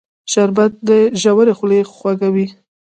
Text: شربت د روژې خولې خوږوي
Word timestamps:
شربت 0.31 0.71
د 0.87 0.89
روژې 1.23 1.53
خولې 1.57 1.79
خوږوي 1.95 2.47